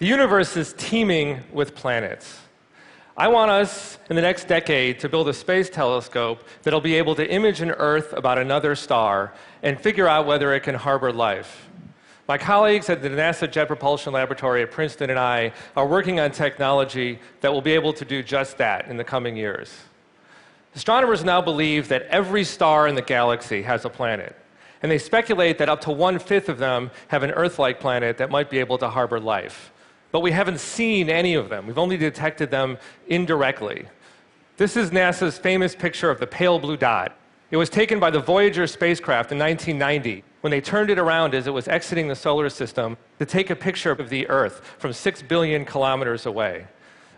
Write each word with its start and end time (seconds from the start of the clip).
The 0.00 0.06
universe 0.06 0.56
is 0.56 0.72
teeming 0.78 1.40
with 1.52 1.74
planets. 1.74 2.40
I 3.18 3.28
want 3.28 3.50
us 3.50 3.98
in 4.08 4.16
the 4.16 4.22
next 4.22 4.48
decade 4.48 4.98
to 5.00 5.10
build 5.10 5.28
a 5.28 5.34
space 5.34 5.68
telescope 5.68 6.42
that'll 6.62 6.80
be 6.80 6.94
able 6.94 7.14
to 7.16 7.30
image 7.30 7.60
an 7.60 7.70
Earth 7.72 8.14
about 8.14 8.38
another 8.38 8.74
star 8.74 9.34
and 9.62 9.78
figure 9.78 10.08
out 10.08 10.24
whether 10.24 10.54
it 10.54 10.60
can 10.60 10.74
harbor 10.74 11.12
life. 11.12 11.68
My 12.26 12.38
colleagues 12.38 12.88
at 12.88 13.02
the 13.02 13.10
NASA 13.10 13.50
Jet 13.50 13.66
Propulsion 13.66 14.14
Laboratory 14.14 14.62
at 14.62 14.70
Princeton 14.70 15.10
and 15.10 15.18
I 15.18 15.52
are 15.76 15.86
working 15.86 16.18
on 16.18 16.30
technology 16.30 17.18
that 17.42 17.52
will 17.52 17.60
be 17.60 17.72
able 17.72 17.92
to 17.92 18.04
do 18.06 18.22
just 18.22 18.56
that 18.56 18.88
in 18.88 18.96
the 18.96 19.04
coming 19.04 19.36
years. 19.36 19.80
Astronomers 20.74 21.24
now 21.24 21.42
believe 21.42 21.88
that 21.88 22.04
every 22.04 22.44
star 22.44 22.88
in 22.88 22.94
the 22.94 23.02
galaxy 23.02 23.60
has 23.60 23.84
a 23.84 23.90
planet, 23.90 24.34
and 24.82 24.90
they 24.90 24.96
speculate 24.96 25.58
that 25.58 25.68
up 25.68 25.82
to 25.82 25.90
one 25.90 26.18
fifth 26.18 26.48
of 26.48 26.56
them 26.56 26.90
have 27.08 27.22
an 27.22 27.32
Earth 27.32 27.58
like 27.58 27.80
planet 27.80 28.16
that 28.16 28.30
might 28.30 28.48
be 28.48 28.60
able 28.60 28.78
to 28.78 28.88
harbor 28.88 29.20
life 29.20 29.70
but 30.12 30.20
we 30.20 30.32
haven't 30.32 30.60
seen 30.60 31.08
any 31.08 31.34
of 31.34 31.48
them. 31.48 31.66
We've 31.66 31.78
only 31.78 31.96
detected 31.96 32.50
them 32.50 32.78
indirectly. 33.08 33.86
This 34.56 34.76
is 34.76 34.90
NASA's 34.90 35.38
famous 35.38 35.74
picture 35.74 36.10
of 36.10 36.20
the 36.20 36.26
pale 36.26 36.58
blue 36.58 36.76
dot. 36.76 37.16
It 37.50 37.56
was 37.56 37.70
taken 37.70 37.98
by 37.98 38.10
the 38.10 38.20
Voyager 38.20 38.66
spacecraft 38.66 39.32
in 39.32 39.38
1990 39.38 40.22
when 40.40 40.50
they 40.50 40.60
turned 40.60 40.90
it 40.90 40.98
around 40.98 41.34
as 41.34 41.46
it 41.46 41.50
was 41.50 41.66
exiting 41.66 42.08
the 42.08 42.14
solar 42.14 42.48
system 42.48 42.96
to 43.18 43.26
take 43.26 43.50
a 43.50 43.56
picture 43.56 43.90
of 43.90 44.08
the 44.08 44.28
Earth 44.28 44.60
from 44.78 44.92
6 44.92 45.22
billion 45.22 45.64
kilometers 45.64 46.26
away. 46.26 46.66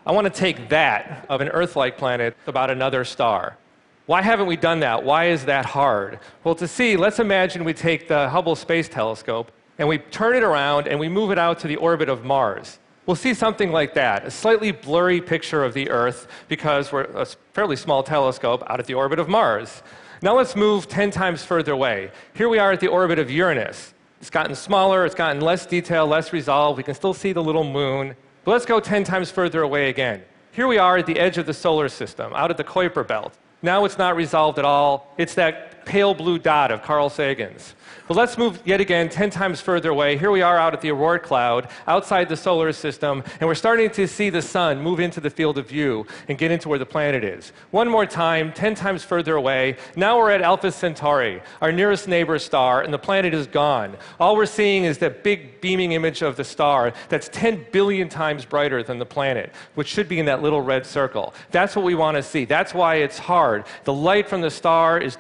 I 0.07 0.13
want 0.13 0.25
to 0.25 0.33
take 0.33 0.69
that 0.71 1.27
of 1.29 1.41
an 1.41 1.49
Earth 1.49 1.77
like 1.77 1.99
planet 1.99 2.37
about 2.47 2.71
another 2.71 3.05
star. 3.05 3.59
Why 4.07 4.23
haven't 4.23 4.47
we 4.47 4.57
done 4.57 4.81
that? 4.81 5.05
Why 5.05 5.27
is 5.27 5.45
that 5.45 5.65
hard? 5.65 6.19
Well, 6.43 6.57
to 6.57 6.67
see, 6.67 6.97
let's 6.97 7.21
imagine 7.21 7.63
we 7.63 7.75
take 7.75 8.09
the 8.09 8.29
Hubble 8.29 8.57
Space 8.57 8.89
Telescope 8.89 9.53
and 9.79 9.87
we 9.87 9.99
turn 9.99 10.35
it 10.35 10.43
around 10.43 10.89
and 10.89 10.99
we 10.99 11.09
move 11.09 11.31
it 11.31 11.39
out 11.39 11.61
to 11.61 11.69
the 11.69 11.77
orbit 11.77 12.09
of 12.09 12.25
Mars. 12.25 12.79
We'll 13.05 13.17
see 13.17 13.35
something 13.35 13.73
like 13.73 13.95
that 13.95 14.25
a 14.25 14.31
slightly 14.31 14.71
blurry 14.71 15.21
picture 15.21 15.65
of 15.65 15.75
the 15.75 15.91
Earth 15.91 16.29
because 16.49 16.93
we're 16.93 17.03
a 17.03 17.27
fairly 17.53 17.75
small 17.75 18.03
telescope 18.03 18.63
out 18.69 18.79
at 18.79 18.87
the 18.87 18.95
orbit 18.95 19.19
of 19.19 19.29
Mars. 19.29 19.83
Now 20.23 20.37
let's 20.37 20.55
move 20.55 20.87
10 20.87 21.11
times 21.11 21.45
further 21.45 21.73
away. 21.73 22.13
Here 22.35 22.49
we 22.49 22.61
are 22.61 22.71
at 22.71 22.79
the 22.79 22.87
orbit 22.87 23.19
of 23.19 23.29
Uranus. 23.29 23.93
It's 24.21 24.31
gotten 24.31 24.55
smaller, 24.55 25.05
it's 25.05 25.17
gotten 25.17 25.41
less 25.41 25.67
detail, 25.67 26.07
less 26.07 26.33
resolve. 26.33 26.77
We 26.77 26.85
can 26.85 26.95
still 26.95 27.13
see 27.13 27.33
the 27.33 27.43
little 27.43 27.65
moon. 27.65 28.15
But 28.45 28.53
let's 28.53 28.67
go 28.67 28.79
10 28.79 29.03
times 29.03 29.33
further 29.33 29.63
away 29.63 29.89
again. 29.89 30.23
Here 30.53 30.69
we 30.69 30.79
are 30.79 30.99
at 30.99 31.07
the 31.07 31.19
edge 31.19 31.39
of 31.39 31.47
the 31.47 31.55
solar 31.55 31.89
system, 31.89 32.33
out 32.35 32.51
at 32.51 32.57
the 32.57 32.63
Kuiper 32.63 33.05
Belt. 33.07 33.37
Now 33.63 33.85
it's 33.85 33.99
not 33.99 34.15
resolved 34.15 34.61
at 34.61 34.65
all. 34.65 35.13
It's 35.19 35.35
that 35.35 35.72
pale 35.85 36.15
blue 36.15 36.39
dot 36.39 36.71
of 36.71 36.83
Carl 36.83 37.11
Sagan's. 37.11 37.75
But 38.09 38.17
let's 38.17 38.37
move 38.37 38.61
yet 38.65 38.81
again 38.81 39.09
10 39.09 39.31
times 39.31 39.61
further 39.61 39.91
away. 39.91 40.19
Here 40.19 40.31
we 40.31 40.43
are 40.43 40.59
out 40.59 40.75
at 40.75 40.81
the 40.81 40.89
Oort 40.89 41.23
cloud, 41.23 41.69
outside 41.87 42.29
the 42.29 42.37
solar 42.37 42.73
system, 42.73 43.23
and 43.41 43.49
we're 43.49 43.55
starting 43.55 43.91
to 43.91 44.09
see 44.09 44.29
the 44.29 44.43
sun 44.43 44.83
move 44.83 44.99
into 44.99 45.21
the 45.21 45.31
field 45.31 45.57
of 45.57 45.69
view 45.69 46.07
and 46.29 46.37
get 46.37 46.51
into 46.51 46.69
where 46.69 46.79
the 46.79 46.87
planet 46.87 47.23
is. 47.23 47.53
One 47.71 47.89
more 47.89 48.05
time, 48.05 48.53
10 48.53 48.75
times 48.75 49.05
further 49.05 49.37
away. 49.37 49.77
Now 49.97 50.19
we're 50.19 50.31
at 50.31 50.43
Alpha 50.43 50.73
Centauri, 50.73 51.43
our 51.61 51.71
nearest 51.71 52.09
neighbor 52.09 52.39
star, 52.39 52.83
and 52.83 52.93
the 52.93 52.99
planet 52.99 53.35
is 53.35 53.47
gone. 53.47 53.97
All 54.19 54.37
we're 54.37 54.47
seeing 54.47 54.85
is 54.85 54.99
that 54.99 55.23
big 55.23 55.61
beaming 55.61 55.93
image 55.93 56.23
of 56.23 56.37
the 56.37 56.45
star 56.45 56.93
that's 57.09 57.29
10 57.29 57.67
billion 57.71 58.09
times 58.09 58.45
brighter 58.45 58.83
than 58.83 58.99
the 58.99 59.07
planet, 59.07 59.53
which 59.75 59.89
should 59.89 60.09
be 60.09 60.19
in 60.19 60.27
that 60.27 60.43
little 60.43 60.61
red 60.61 60.85
circle. 60.85 61.33
That's 61.51 61.77
what 61.77 61.85
we 61.85 61.95
want 61.95 62.17
to 62.17 62.23
see. 62.23 62.45
That's 62.45 62.75
why 62.75 62.97
it's 62.97 63.19
hard. 63.19 63.65
The 63.85 63.95
light 63.95 64.29
from 64.29 64.41
the 64.41 64.51
star 64.51 64.99
is 64.99 65.15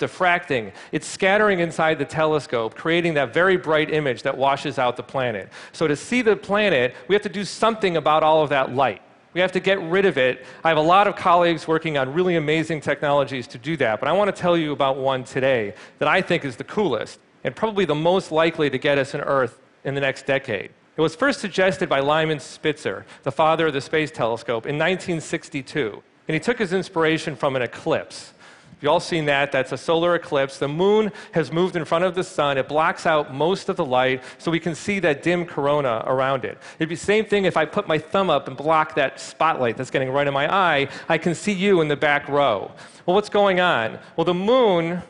diffracting, 0.52 0.72
it's 0.92 1.06
scattering 1.06 1.60
inside 1.60 1.98
the 1.98 2.04
telescope, 2.04 2.74
creating 2.74 3.14
that 3.14 3.32
very 3.32 3.56
bright 3.56 3.92
image 3.92 4.22
that 4.22 4.36
washes 4.36 4.78
out 4.78 4.96
the 4.96 5.02
planet. 5.02 5.48
So, 5.72 5.86
to 5.86 5.96
see 5.96 6.22
the 6.22 6.36
planet, 6.36 6.94
we 7.08 7.14
have 7.14 7.22
to 7.22 7.28
do 7.28 7.44
something 7.44 7.96
about 7.96 8.22
all 8.22 8.42
of 8.42 8.50
that 8.50 8.74
light. 8.74 9.02
We 9.34 9.40
have 9.40 9.52
to 9.52 9.60
get 9.60 9.80
rid 9.80 10.04
of 10.04 10.18
it. 10.18 10.44
I 10.62 10.68
have 10.68 10.76
a 10.76 10.82
lot 10.82 11.06
of 11.06 11.16
colleagues 11.16 11.66
working 11.66 11.96
on 11.96 12.12
really 12.12 12.36
amazing 12.36 12.82
technologies 12.82 13.46
to 13.48 13.58
do 13.58 13.76
that, 13.78 13.98
but 13.98 14.08
I 14.08 14.12
want 14.12 14.34
to 14.34 14.40
tell 14.40 14.58
you 14.58 14.72
about 14.72 14.98
one 14.98 15.24
today 15.24 15.74
that 15.98 16.08
I 16.08 16.20
think 16.20 16.44
is 16.44 16.56
the 16.56 16.64
coolest 16.64 17.18
and 17.42 17.56
probably 17.56 17.86
the 17.86 17.94
most 17.94 18.30
likely 18.30 18.68
to 18.68 18.78
get 18.78 18.98
us 18.98 19.14
an 19.14 19.22
Earth 19.22 19.58
in 19.84 19.94
the 19.94 20.00
next 20.00 20.26
decade. 20.26 20.70
It 20.94 21.00
was 21.00 21.16
first 21.16 21.40
suggested 21.40 21.88
by 21.88 22.00
Lyman 22.00 22.40
Spitzer, 22.40 23.06
the 23.22 23.32
father 23.32 23.68
of 23.68 23.72
the 23.72 23.80
Space 23.80 24.10
Telescope, 24.10 24.66
in 24.66 24.76
1962, 24.76 26.02
and 26.28 26.34
he 26.34 26.38
took 26.38 26.58
his 26.58 26.74
inspiration 26.74 27.34
from 27.34 27.56
an 27.56 27.62
eclipse. 27.62 28.34
You've 28.82 28.90
all 28.90 29.00
seen 29.00 29.26
that. 29.26 29.52
That's 29.52 29.70
a 29.70 29.78
solar 29.78 30.16
eclipse. 30.16 30.58
The 30.58 30.66
moon 30.66 31.12
has 31.30 31.52
moved 31.52 31.76
in 31.76 31.84
front 31.84 32.02
of 32.02 32.16
the 32.16 32.24
sun. 32.24 32.58
It 32.58 32.66
blocks 32.66 33.06
out 33.06 33.32
most 33.32 33.68
of 33.68 33.76
the 33.76 33.84
light, 33.84 34.24
so 34.38 34.50
we 34.50 34.58
can 34.58 34.74
see 34.74 34.98
that 34.98 35.22
dim 35.22 35.46
corona 35.46 36.02
around 36.04 36.44
it. 36.44 36.58
It'd 36.80 36.88
be 36.88 36.96
the 36.96 37.00
same 37.00 37.24
thing 37.24 37.44
if 37.44 37.56
I 37.56 37.64
put 37.64 37.86
my 37.86 37.96
thumb 37.96 38.28
up 38.28 38.48
and 38.48 38.56
block 38.56 38.96
that 38.96 39.20
spotlight 39.20 39.76
that's 39.76 39.90
getting 39.90 40.10
right 40.10 40.26
in 40.26 40.34
my 40.34 40.52
eye. 40.52 40.88
I 41.08 41.16
can 41.16 41.36
see 41.36 41.52
you 41.52 41.80
in 41.80 41.86
the 41.86 41.96
back 41.96 42.28
row. 42.28 42.72
Well, 43.06 43.14
what's 43.14 43.28
going 43.28 43.60
on? 43.60 44.00
Well, 44.16 44.24
the 44.24 44.34
moon 44.34 45.00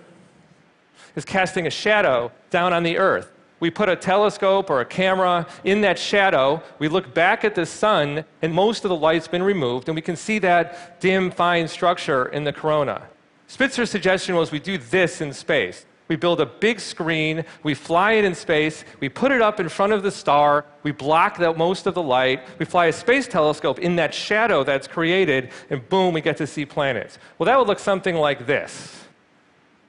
is 1.17 1.25
casting 1.25 1.67
a 1.67 1.71
shadow 1.71 2.31
down 2.51 2.75
on 2.75 2.83
the 2.83 2.99
earth. 2.99 3.33
We 3.59 3.71
put 3.71 3.89
a 3.89 3.97
telescope 3.97 4.69
or 4.69 4.81
a 4.81 4.85
camera 4.85 5.47
in 5.65 5.81
that 5.83 5.99
shadow. 5.99 6.63
We 6.79 6.89
look 6.89 7.15
back 7.15 7.43
at 7.43 7.55
the 7.55 7.65
sun, 7.65 8.25
and 8.43 8.53
most 8.53 8.85
of 8.85 8.91
the 8.91 8.97
light's 8.97 9.29
been 9.29 9.43
removed, 9.43 9.89
and 9.89 9.95
we 9.95 10.03
can 10.03 10.17
see 10.17 10.39
that 10.41 11.01
dim, 11.01 11.31
fine 11.31 11.69
structure 11.69 12.27
in 12.27 12.45
the 12.45 12.53
corona. 12.53 13.09
Spitzer's 13.53 13.91
suggestion 13.91 14.35
was 14.35 14.51
we 14.51 14.59
do 14.59 14.79
this 14.79 15.21
in 15.21 15.31
space. 15.31 15.85
We 16.09 16.17
build 16.17 16.41
a 16.41 16.47
big 16.47 16.81
screen, 16.81 17.45
we 17.63 17.75
fly 17.75 18.13
it 18.13 18.25
in 18.25 18.35
space, 18.35 18.83
we 18.99 19.11
put 19.11 19.31
it 19.31 19.43
up 19.43 19.61
in 19.61 19.69
front 19.69 19.93
of 19.93 20.03
the 20.03 20.11
star, 20.11 20.65
we 20.85 20.91
block 20.91 21.37
the, 21.37 21.53
most 21.53 21.87
of 21.87 21.93
the 21.93 22.03
light, 22.03 22.49
we 22.59 22.65
fly 22.65 22.87
a 22.87 22.93
space 22.95 23.29
telescope 23.29 23.79
in 23.79 23.97
that 23.97 24.15
shadow 24.15 24.65
that's 24.65 24.89
created, 24.89 25.51
and 25.69 25.87
boom, 25.91 26.15
we 26.15 26.23
get 26.23 26.39
to 26.39 26.47
see 26.47 26.65
planets. 26.65 27.19
Well, 27.37 27.45
that 27.45 27.59
would 27.59 27.69
look 27.69 27.79
something 27.79 28.15
like 28.15 28.47
this. 28.47 29.05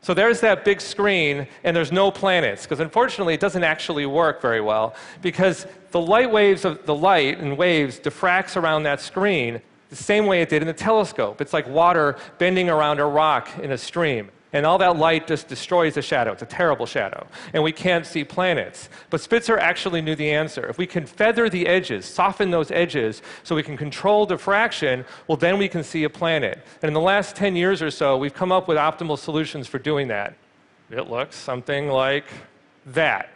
So 0.01 0.13
there's 0.13 0.41
that 0.41 0.65
big 0.65 0.81
screen, 0.81 1.47
and 1.63 1.73
there's 1.73 1.93
no 1.93 2.11
planets, 2.11 2.63
because 2.63 2.81
unfortunately 2.81 3.33
it 3.33 3.39
doesn't 3.39 3.63
actually 3.63 4.05
work 4.05 4.41
very 4.41 4.59
well, 4.59 4.93
because 5.21 5.67
the 5.91 6.01
light 6.01 6.29
waves 6.29 6.65
of 6.65 6.85
the 6.85 6.95
light 6.95 7.39
and 7.39 7.57
waves 7.57 7.97
diffracts 7.97 8.61
around 8.61 8.83
that 8.83 8.99
screen, 8.99 9.61
the 9.97 10.03
same 10.03 10.25
way 10.25 10.41
it 10.41 10.49
did 10.49 10.61
in 10.61 10.67
the 10.67 10.73
telescope. 10.73 11.39
It's 11.39 11.53
like 11.53 11.67
water 11.67 12.17
bending 12.39 12.69
around 12.69 12.99
a 12.99 13.05
rock 13.05 13.49
in 13.59 13.71
a 13.71 13.77
stream. 13.77 14.31
And 14.51 14.65
all 14.67 14.77
that 14.79 14.97
light 14.97 15.25
just 15.25 15.47
destroys 15.47 15.95
the 15.95 16.01
shadow. 16.01 16.31
It's 16.31 16.43
a 16.43 16.47
terrible 16.47 16.85
shadow. 16.85 17.25
And 17.53 17.63
we 17.63 17.71
can't 17.71 18.05
see 18.05 18.23
planets. 18.23 18.89
But 19.09 19.21
Spitzer 19.21 19.57
actually 19.57 20.01
knew 20.01 20.15
the 20.15 20.31
answer. 20.31 20.67
If 20.67 20.77
we 20.77 20.85
can 20.85 21.05
feather 21.07 21.49
the 21.49 21.65
edges, 21.67 22.05
soften 22.05 22.51
those 22.51 22.69
edges, 22.69 23.23
so 23.43 23.55
we 23.55 23.63
can 23.63 23.77
control 23.77 24.27
diffraction, 24.27 25.05
well, 25.27 25.37
then 25.37 25.57
we 25.57 25.67
can 25.67 25.83
see 25.83 26.03
a 26.03 26.09
planet. 26.09 26.63
And 26.81 26.87
in 26.87 26.93
the 26.93 27.01
last 27.01 27.35
10 27.35 27.55
years 27.55 27.81
or 27.81 27.89
so, 27.89 28.17
we've 28.17 28.33
come 28.33 28.51
up 28.51 28.67
with 28.67 28.77
optimal 28.77 29.17
solutions 29.17 29.67
for 29.67 29.79
doing 29.79 30.07
that. 30.09 30.35
It 30.91 31.09
looks 31.09 31.35
something 31.35 31.87
like 31.87 32.25
that. 32.87 33.29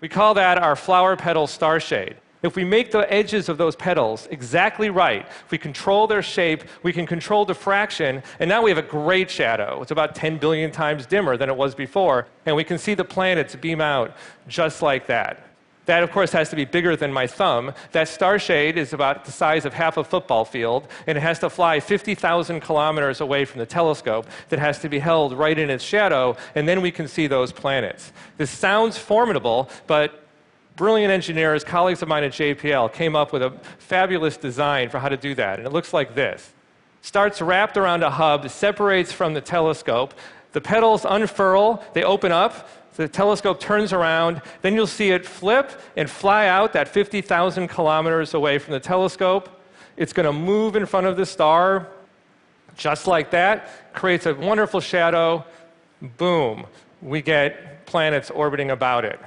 We 0.00 0.08
call 0.08 0.34
that 0.34 0.58
our 0.58 0.76
flower 0.76 1.16
petal 1.16 1.46
star 1.46 1.80
shade. 1.80 2.16
If 2.44 2.56
we 2.56 2.64
make 2.64 2.90
the 2.90 3.10
edges 3.10 3.48
of 3.48 3.56
those 3.56 3.74
petals 3.74 4.28
exactly 4.30 4.90
right, 4.90 5.26
if 5.46 5.50
we 5.50 5.56
control 5.56 6.06
their 6.06 6.20
shape, 6.20 6.64
we 6.82 6.92
can 6.92 7.06
control 7.06 7.46
diffraction, 7.46 8.22
and 8.38 8.50
now 8.50 8.60
we 8.60 8.70
have 8.70 8.76
a 8.76 8.82
great 8.82 9.30
shadow. 9.30 9.80
It's 9.80 9.92
about 9.92 10.14
10 10.14 10.36
billion 10.36 10.70
times 10.70 11.06
dimmer 11.06 11.38
than 11.38 11.48
it 11.48 11.56
was 11.56 11.74
before, 11.74 12.26
and 12.44 12.54
we 12.54 12.62
can 12.62 12.76
see 12.76 12.92
the 12.92 13.02
planets 13.02 13.56
beam 13.56 13.80
out 13.80 14.14
just 14.46 14.82
like 14.82 15.06
that. 15.06 15.42
That, 15.86 16.02
of 16.02 16.10
course, 16.10 16.32
has 16.32 16.50
to 16.50 16.56
be 16.56 16.66
bigger 16.66 16.96
than 16.96 17.14
my 17.14 17.26
thumb. 17.26 17.72
That 17.92 18.08
star 18.08 18.38
shade 18.38 18.76
is 18.76 18.92
about 18.92 19.24
the 19.24 19.32
size 19.32 19.64
of 19.64 19.72
half 19.72 19.96
a 19.96 20.04
football 20.04 20.44
field, 20.44 20.86
and 21.06 21.16
it 21.16 21.22
has 21.22 21.38
to 21.38 21.48
fly 21.48 21.80
50,000 21.80 22.60
kilometers 22.60 23.22
away 23.22 23.46
from 23.46 23.60
the 23.60 23.66
telescope 23.66 24.26
that 24.50 24.58
has 24.58 24.78
to 24.80 24.90
be 24.90 24.98
held 24.98 25.32
right 25.32 25.58
in 25.58 25.70
its 25.70 25.84
shadow, 25.84 26.36
and 26.54 26.68
then 26.68 26.82
we 26.82 26.90
can 26.90 27.08
see 27.08 27.26
those 27.26 27.52
planets. 27.52 28.12
This 28.36 28.50
sounds 28.50 28.98
formidable, 28.98 29.70
but 29.86 30.23
brilliant 30.76 31.12
engineers, 31.12 31.64
colleagues 31.64 32.02
of 32.02 32.08
mine 32.08 32.24
at 32.24 32.32
JPL, 32.32 32.92
came 32.92 33.14
up 33.14 33.32
with 33.32 33.42
a 33.42 33.50
fabulous 33.78 34.36
design 34.36 34.88
for 34.88 34.98
how 34.98 35.08
to 35.08 35.16
do 35.16 35.34
that. 35.34 35.58
And 35.58 35.66
it 35.66 35.72
looks 35.72 35.92
like 35.92 36.14
this 36.14 36.52
starts 37.00 37.42
wrapped 37.42 37.76
around 37.76 38.02
a 38.02 38.08
hub, 38.08 38.48
separates 38.48 39.12
from 39.12 39.34
the 39.34 39.40
telescope. 39.40 40.14
The 40.52 40.60
petals 40.60 41.04
unfurl, 41.04 41.84
they 41.92 42.02
open 42.02 42.32
up, 42.32 42.68
the 42.96 43.08
telescope 43.08 43.60
turns 43.60 43.92
around, 43.92 44.40
then 44.62 44.74
you'll 44.74 44.86
see 44.86 45.10
it 45.10 45.26
flip 45.26 45.70
and 45.96 46.08
fly 46.08 46.46
out 46.46 46.72
that 46.72 46.88
50,000 46.88 47.68
kilometers 47.68 48.32
away 48.32 48.58
from 48.58 48.72
the 48.72 48.80
telescope. 48.80 49.50
It's 49.98 50.14
going 50.14 50.26
to 50.26 50.32
move 50.32 50.76
in 50.76 50.86
front 50.86 51.06
of 51.06 51.16
the 51.16 51.26
star, 51.26 51.88
just 52.76 53.06
like 53.06 53.30
that, 53.32 53.92
creates 53.92 54.24
a 54.24 54.34
wonderful 54.34 54.80
shadow. 54.80 55.44
Boom, 56.16 56.66
we 57.02 57.20
get 57.20 57.84
planets 57.84 58.30
orbiting 58.30 58.70
about 58.70 59.04
it. 59.04 59.20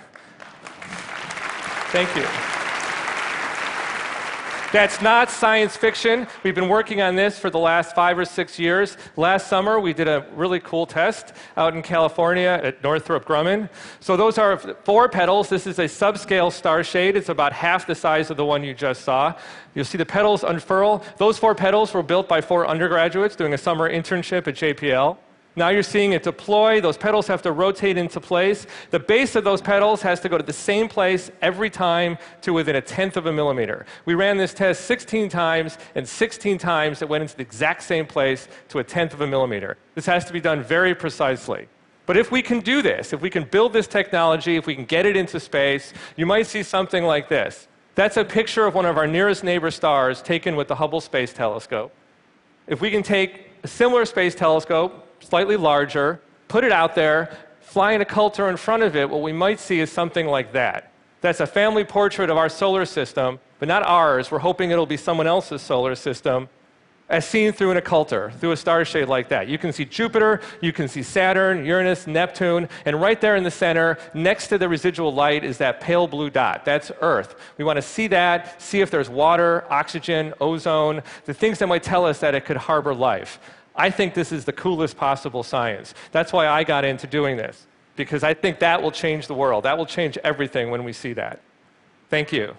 Thank 1.91 2.15
you. 2.15 2.25
That's 4.73 5.01
not 5.01 5.31
science 5.31 5.77
fiction. 5.77 6.27
We've 6.43 6.53
been 6.53 6.67
working 6.67 7.01
on 7.01 7.15
this 7.15 7.39
for 7.39 7.49
the 7.49 7.57
last 7.57 7.95
five 7.95 8.19
or 8.19 8.25
six 8.25 8.59
years. 8.59 8.97
Last 9.15 9.47
summer, 9.47 9.79
we 9.79 9.93
did 9.93 10.09
a 10.09 10.25
really 10.35 10.59
cool 10.59 10.85
test 10.85 11.31
out 11.55 11.73
in 11.73 11.81
California 11.81 12.59
at 12.61 12.83
Northrop 12.83 13.23
Grumman. 13.23 13.69
So, 14.01 14.17
those 14.17 14.37
are 14.37 14.57
four 14.83 15.07
petals. 15.07 15.47
This 15.47 15.67
is 15.67 15.79
a 15.79 15.85
subscale 15.85 16.51
star 16.51 16.83
shade. 16.83 17.15
It's 17.15 17.29
about 17.29 17.53
half 17.53 17.87
the 17.87 17.95
size 17.95 18.29
of 18.29 18.35
the 18.35 18.43
one 18.43 18.61
you 18.61 18.73
just 18.73 19.03
saw. 19.03 19.33
You'll 19.73 19.85
see 19.85 19.97
the 19.97 20.05
petals 20.05 20.43
unfurl. 20.43 21.01
Those 21.15 21.37
four 21.37 21.55
petals 21.55 21.93
were 21.93 22.03
built 22.03 22.27
by 22.27 22.41
four 22.41 22.67
undergraduates 22.67 23.37
doing 23.37 23.53
a 23.53 23.57
summer 23.57 23.89
internship 23.89 24.49
at 24.49 24.55
JPL. 24.55 25.17
Now 25.57 25.69
you're 25.69 25.81
seeing 25.81 26.11
it 26.11 26.21
deploy. 26.21 26.79
Those 26.79 26.97
petals 26.97 27.25
have 27.25 27.41
to 27.41 27.51
rotate 27.51 27.97
into 27.97 28.21
place. 28.21 28.67
The 28.91 28.99
base 28.99 29.35
of 29.35 29.43
those 29.43 29.59
petals 29.59 30.03
has 30.03 30.19
to 30.19 30.29
go 30.29 30.37
to 30.37 30.43
the 30.43 30.53
same 30.53 30.87
place 30.87 31.31
every 31.41 31.71
time 31.71 32.19
to 32.41 32.53
within 32.53 32.75
a 32.75 32.81
tenth 32.81 33.17
of 33.17 33.25
a 33.25 33.33
millimeter. 33.33 33.87
We 34.05 34.13
ran 34.13 34.37
this 34.37 34.53
test 34.53 34.85
16 34.85 35.29
times, 35.29 35.79
and 35.95 36.07
16 36.07 36.59
times 36.59 37.01
it 37.01 37.09
went 37.09 37.23
into 37.23 37.35
the 37.35 37.41
exact 37.41 37.81
same 37.81 38.05
place 38.05 38.47
to 38.69 38.77
a 38.77 38.83
tenth 38.83 39.15
of 39.15 39.21
a 39.21 39.27
millimeter. 39.27 39.79
This 39.95 40.05
has 40.05 40.25
to 40.25 40.33
be 40.33 40.39
done 40.39 40.61
very 40.61 40.93
precisely. 40.93 41.67
But 42.05 42.17
if 42.17 42.31
we 42.31 42.43
can 42.43 42.59
do 42.59 42.83
this, 42.83 43.11
if 43.11 43.21
we 43.21 43.31
can 43.31 43.43
build 43.43 43.73
this 43.73 43.87
technology, 43.87 44.57
if 44.57 44.67
we 44.67 44.75
can 44.75 44.85
get 44.85 45.07
it 45.07 45.17
into 45.17 45.39
space, 45.39 45.91
you 46.15 46.27
might 46.27 46.45
see 46.45 46.61
something 46.61 47.03
like 47.03 47.29
this. 47.29 47.67
That's 47.95 48.17
a 48.17 48.23
picture 48.23 48.67
of 48.67 48.75
one 48.75 48.85
of 48.85 48.95
our 48.95 49.07
nearest 49.07 49.43
neighbor 49.43 49.71
stars 49.71 50.21
taken 50.21 50.55
with 50.55 50.67
the 50.67 50.75
Hubble 50.75 51.01
Space 51.01 51.33
Telescope. 51.33 51.91
If 52.67 52.79
we 52.79 52.91
can 52.91 53.01
take 53.01 53.49
a 53.63 53.67
similar 53.67 54.05
space 54.05 54.35
telescope, 54.35 55.06
slightly 55.19 55.57
larger, 55.57 56.21
put 56.47 56.63
it 56.63 56.71
out 56.71 56.95
there, 56.95 57.35
fly 57.61 57.91
an 57.91 58.01
occulter 58.01 58.49
in 58.49 58.57
front 58.57 58.83
of 58.83 58.95
it, 58.95 59.09
what 59.09 59.21
we 59.21 59.33
might 59.33 59.59
see 59.59 59.79
is 59.79 59.91
something 59.91 60.27
like 60.27 60.53
that. 60.53 60.91
That's 61.21 61.39
a 61.39 61.47
family 61.47 61.83
portrait 61.83 62.29
of 62.29 62.37
our 62.37 62.49
solar 62.49 62.85
system, 62.85 63.39
but 63.59 63.67
not 63.67 63.83
ours. 63.83 64.31
We're 64.31 64.39
hoping 64.39 64.71
it'll 64.71 64.85
be 64.85 64.97
someone 64.97 65.27
else's 65.27 65.61
solar 65.61 65.95
system, 65.95 66.47
as 67.09 67.25
seen 67.25 67.53
through 67.53 67.71
an 67.71 67.77
occulter, 67.77 68.37
through 68.39 68.51
a 68.51 68.57
star 68.57 68.83
shade 68.83 69.07
like 69.07 69.29
that. 69.29 69.47
You 69.47 69.57
can 69.57 69.71
see 69.71 69.85
Jupiter, 69.85 70.41
you 70.61 70.73
can 70.73 70.89
see 70.89 71.01
Saturn, 71.01 71.65
Uranus, 71.65 72.05
Neptune, 72.05 72.67
and 72.85 73.01
right 73.01 73.19
there 73.21 73.37
in 73.37 73.43
the 73.43 73.51
center, 73.51 73.97
next 74.13 74.47
to 74.47 74.57
the 74.57 74.67
residual 74.67 75.13
light, 75.13 75.45
is 75.45 75.57
that 75.57 75.79
pale 75.79 76.05
blue 76.05 76.29
dot. 76.29 76.65
That's 76.65 76.91
Earth. 76.99 77.35
We 77.57 77.63
want 77.63 77.77
to 77.77 77.81
see 77.81 78.07
that, 78.07 78.61
see 78.61 78.81
if 78.81 78.91
there's 78.91 79.09
water, 79.09 79.65
oxygen, 79.69 80.33
ozone, 80.41 81.01
the 81.25 81.33
things 81.33 81.59
that 81.59 81.67
might 81.67 81.83
tell 81.83 82.05
us 82.05 82.19
that 82.19 82.35
it 82.35 82.43
could 82.43 82.57
harbor 82.57 82.93
life. 82.93 83.39
I 83.77 83.89
think 83.89 84.13
this 84.13 84.31
is 84.31 84.45
the 84.45 84.53
coolest 84.53 84.97
possible 84.97 85.43
science. 85.43 85.93
That's 86.11 86.33
why 86.33 86.47
I 86.47 86.63
got 86.63 86.83
into 86.83 87.05
doing 87.07 87.37
this, 87.37 87.67
because 87.95 88.23
I 88.23 88.33
think 88.33 88.59
that 88.59 88.81
will 88.81 88.91
change 88.91 89.27
the 89.27 89.35
world. 89.35 89.63
That 89.65 89.77
will 89.77 89.85
change 89.85 90.17
everything 90.23 90.71
when 90.71 90.83
we 90.83 90.93
see 90.93 91.13
that. 91.13 91.41
Thank 92.09 92.31
you. 92.31 92.55